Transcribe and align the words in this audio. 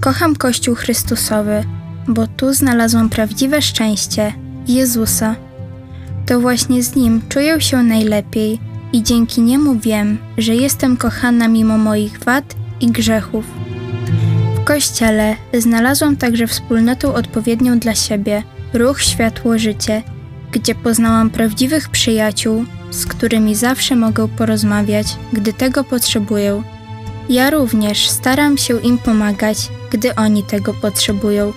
Kocham 0.00 0.36
Kościół 0.36 0.74
Chrystusowy, 0.74 1.64
bo 2.08 2.26
tu 2.26 2.54
znalazłam 2.54 3.08
prawdziwe 3.08 3.62
szczęście 3.62 4.32
Jezusa. 4.68 5.36
To 6.26 6.40
właśnie 6.40 6.82
z 6.82 6.96
Nim 6.96 7.22
czuję 7.28 7.60
się 7.60 7.82
najlepiej 7.82 8.60
i 8.92 9.02
dzięki 9.02 9.40
Niemu 9.42 9.78
wiem, 9.78 10.18
że 10.38 10.54
jestem 10.54 10.96
kochana 10.96 11.48
mimo 11.48 11.78
moich 11.78 12.18
wad 12.18 12.54
i 12.80 12.86
grzechów. 12.86 13.44
W 14.56 14.64
Kościele 14.64 15.36
znalazłam 15.54 16.16
także 16.16 16.46
wspólnotę 16.46 17.14
odpowiednią 17.14 17.78
dla 17.78 17.94
siebie, 17.94 18.42
ruch 18.72 19.02
Światło 19.02 19.58
Życie, 19.58 20.02
gdzie 20.52 20.74
poznałam 20.74 21.30
prawdziwych 21.30 21.88
przyjaciół, 21.88 22.64
z 22.90 23.06
którymi 23.06 23.54
zawsze 23.54 23.96
mogę 23.96 24.28
porozmawiać, 24.28 25.16
gdy 25.32 25.52
tego 25.52 25.84
potrzebuję. 25.84 26.62
Ja 27.28 27.50
również 27.50 28.08
staram 28.08 28.58
się 28.58 28.80
im 28.80 28.98
pomagać, 28.98 29.68
gdy 29.90 30.14
oni 30.14 30.42
tego 30.42 30.74
potrzebują, 30.74 31.52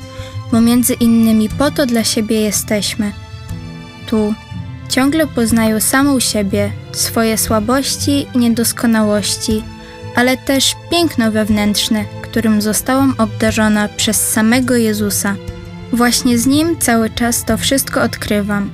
bo 0.51 0.61
między 0.61 0.93
innymi 0.93 1.49
po 1.49 1.71
to 1.71 1.85
dla 1.85 2.03
siebie 2.03 2.41
jesteśmy. 2.41 3.11
Tu 4.07 4.33
ciągle 4.89 5.27
poznaję 5.27 5.81
samą 5.81 6.19
siebie, 6.19 6.71
swoje 6.91 7.37
słabości 7.37 8.27
i 8.35 8.37
niedoskonałości, 8.37 9.63
ale 10.15 10.37
też 10.37 10.75
piękno 10.91 11.31
wewnętrzne, 11.31 12.05
którym 12.21 12.61
zostałam 12.61 13.15
obdarzona 13.17 13.87
przez 13.87 14.29
samego 14.29 14.75
Jezusa. 14.75 15.35
Właśnie 15.93 16.37
z 16.37 16.45
nim 16.45 16.79
cały 16.79 17.09
czas 17.09 17.45
to 17.45 17.57
wszystko 17.57 18.01
odkrywam. 18.01 18.71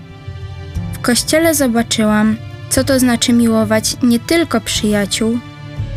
W 0.94 0.99
kościele 0.99 1.55
zobaczyłam, 1.55 2.38
co 2.69 2.83
to 2.83 2.99
znaczy 2.99 3.33
miłować 3.33 3.97
nie 4.03 4.19
tylko 4.19 4.61
przyjaciół, 4.61 5.39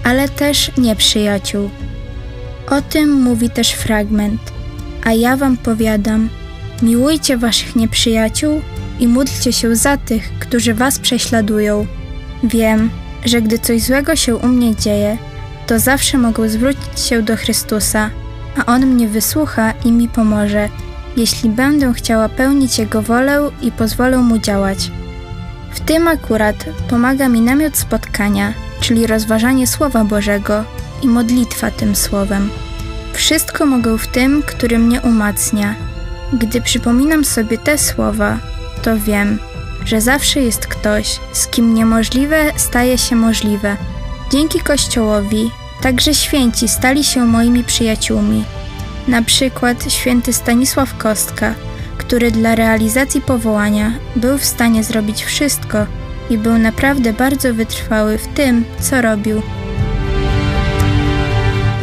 ale 0.04 0.28
też 0.28 0.70
nieprzyjaciół. 0.78 1.70
O 2.70 2.82
tym 2.82 3.12
mówi 3.12 3.50
też 3.50 3.72
fragment. 3.72 4.40
A 5.04 5.12
ja 5.12 5.36
wam 5.36 5.56
powiadam: 5.56 6.28
miłujcie 6.82 7.36
waszych 7.36 7.76
nieprzyjaciół 7.76 8.62
i 9.00 9.08
módlcie 9.08 9.52
się 9.52 9.76
za 9.76 9.96
tych, 9.96 10.32
którzy 10.38 10.74
was 10.74 10.98
prześladują. 10.98 11.86
Wiem, 12.44 12.90
że 13.24 13.42
gdy 13.42 13.58
coś 13.58 13.82
złego 13.82 14.16
się 14.16 14.36
u 14.36 14.48
mnie 14.48 14.76
dzieje, 14.76 15.18
to 15.66 15.78
zawsze 15.78 16.18
mogę 16.18 16.48
zwrócić 16.48 17.00
się 17.00 17.22
do 17.22 17.36
Chrystusa, 17.36 18.10
a 18.56 18.66
On 18.66 18.86
mnie 18.86 19.08
wysłucha 19.08 19.72
i 19.84 19.92
mi 19.92 20.08
pomoże, 20.08 20.68
jeśli 21.16 21.50
będę 21.50 21.92
chciała 21.92 22.28
pełnić 22.28 22.78
Jego 22.78 23.02
wolę 23.02 23.50
i 23.62 23.72
pozwolę 23.72 24.18
Mu 24.18 24.38
działać. 24.38 24.90
W 25.70 25.80
tym 25.80 26.08
akurat 26.08 26.64
pomaga 26.88 27.28
mi 27.28 27.40
namiot 27.40 27.76
spotkania, 27.76 28.52
czyli 28.80 29.06
rozważanie 29.06 29.66
Słowa 29.66 30.04
Bożego 30.04 30.64
i 31.02 31.08
modlitwa 31.08 31.70
tym 31.70 31.96
Słowem. 31.96 32.50
Wszystko 33.12 33.66
mogę 33.66 33.98
w 33.98 34.06
tym, 34.06 34.42
który 34.42 34.78
mnie 34.78 35.00
umacnia. 35.00 35.74
Gdy 36.32 36.60
przypominam 36.60 37.24
sobie 37.24 37.58
te 37.58 37.78
słowa, 37.78 38.38
to 38.82 38.98
wiem, 38.98 39.38
że 39.84 40.00
zawsze 40.00 40.40
jest 40.40 40.66
ktoś, 40.66 41.20
z 41.32 41.46
kim 41.46 41.74
niemożliwe 41.74 42.52
staje 42.56 42.98
się 42.98 43.16
możliwe. 43.16 43.76
Dzięki 44.32 44.60
Kościołowi 44.60 45.50
także 45.82 46.14
święci 46.14 46.68
stali 46.68 47.04
się 47.04 47.26
moimi 47.26 47.64
przyjaciółmi. 47.64 48.44
Na 49.08 49.22
przykład 49.22 49.92
święty 49.92 50.32
Stanisław 50.32 50.96
Kostka, 50.98 51.54
który 51.98 52.30
dla 52.30 52.54
realizacji 52.54 53.20
powołania 53.20 53.92
był 54.16 54.38
w 54.38 54.44
stanie 54.44 54.84
zrobić 54.84 55.24
wszystko 55.24 55.86
i 56.30 56.38
był 56.38 56.58
naprawdę 56.58 57.12
bardzo 57.12 57.54
wytrwały 57.54 58.18
w 58.18 58.28
tym, 58.28 58.64
co 58.80 59.02
robił. 59.02 59.42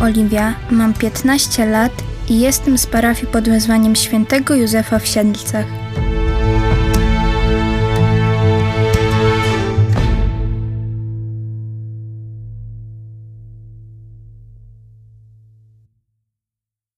Oliwia, 0.07 0.53
mam 0.71 0.93
15 0.93 1.65
lat 1.65 1.91
i 2.29 2.39
jestem 2.39 2.77
z 2.77 2.87
parafii 2.87 3.31
pod 3.31 3.49
wezwaniem 3.49 3.95
świętego 3.95 4.55
Józefa 4.55 4.99
w 4.99 5.07
Siedlcach. 5.07 5.65